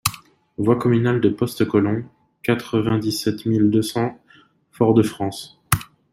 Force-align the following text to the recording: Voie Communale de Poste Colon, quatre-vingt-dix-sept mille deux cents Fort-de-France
Voie 0.57 0.79
Communale 0.79 1.21
de 1.21 1.29
Poste 1.29 1.63
Colon, 1.63 2.03
quatre-vingt-dix-sept 2.41 3.45
mille 3.45 3.69
deux 3.69 3.83
cents 3.83 4.19
Fort-de-France 4.71 5.61